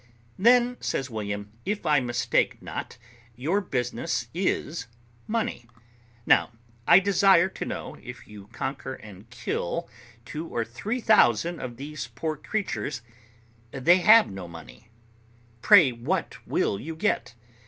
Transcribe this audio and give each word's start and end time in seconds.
"Then," 0.39 0.77
says 0.81 1.11
William, 1.11 1.51
"if 1.63 1.85
I 1.85 1.99
mistake 1.99 2.59
not, 2.59 2.97
your 3.35 3.61
business 3.61 4.29
is 4.33 4.87
money; 5.27 5.67
now, 6.25 6.49
I 6.87 6.97
desire 6.97 7.47
to 7.49 7.65
know, 7.65 7.97
if 8.01 8.27
you 8.27 8.47
conquer 8.47 8.95
and 8.95 9.29
kill 9.29 9.87
two 10.25 10.47
or 10.47 10.65
three 10.65 11.01
thousand 11.01 11.59
of 11.59 11.77
these 11.77 12.07
poor 12.07 12.35
creatures, 12.35 13.03
they 13.69 13.97
have 13.97 14.31
no 14.31 14.47
money, 14.47 14.87
pray 15.61 15.91
what 15.91 16.35
will 16.47 16.79
you 16.79 16.95
get? 16.95 17.35